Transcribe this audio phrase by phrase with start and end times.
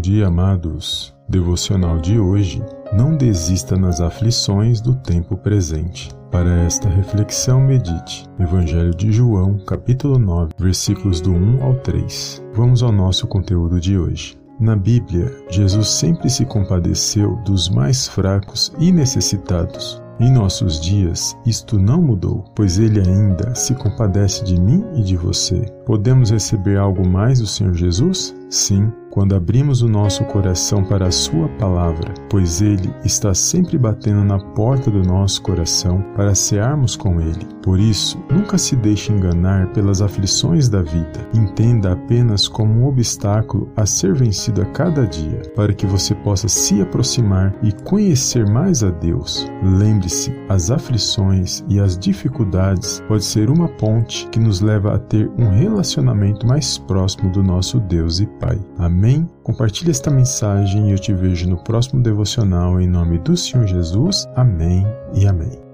[0.00, 1.14] Bom dia, amados.
[1.28, 2.64] Devocional de hoje.
[2.90, 6.08] Não desista nas aflições do tempo presente.
[6.30, 12.42] Para esta reflexão, medite Evangelho de João, capítulo 9, versículos do 1 ao 3.
[12.54, 14.38] Vamos ao nosso conteúdo de hoje.
[14.58, 20.02] Na Bíblia, Jesus sempre se compadeceu dos mais fracos e necessitados.
[20.18, 25.16] Em nossos dias, isto não mudou, pois Ele ainda se compadece de mim e de
[25.16, 25.60] você.
[25.84, 28.34] Podemos receber algo mais do Senhor Jesus?
[28.50, 34.24] Sim, quando abrimos o nosso coração para a Sua palavra, pois Ele está sempre batendo
[34.24, 37.46] na porta do nosso coração para cearmos com Ele.
[37.62, 41.28] Por isso, nunca se deixe enganar pelas aflições da vida.
[41.34, 46.48] Entenda apenas como um obstáculo a ser vencido a cada dia, para que você possa
[46.48, 49.46] se aproximar e conhecer mais a Deus.
[49.62, 55.30] Lembre-se, as aflições e as dificuldades pode ser uma ponte que nos leva a ter
[55.38, 58.58] um relacionamento mais próximo do nosso Deus e Pai.
[58.78, 59.28] Amém?
[59.42, 64.26] Compartilhe esta mensagem e eu te vejo no próximo devocional em nome do Senhor Jesus.
[64.34, 65.69] Amém e amém.